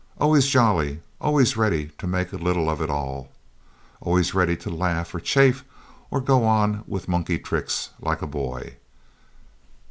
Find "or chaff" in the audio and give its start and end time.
5.13-5.63